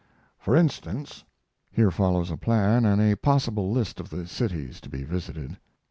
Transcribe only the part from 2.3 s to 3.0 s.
a plan and